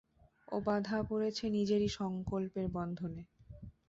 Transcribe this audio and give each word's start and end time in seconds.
ও 0.47 0.55
বাঁধা 0.61 0.97
পড়েছে 1.03 1.43
নিজেরই 1.49 1.89
সংকল্পের 1.99 2.67
বন্ধনে। 2.69 3.21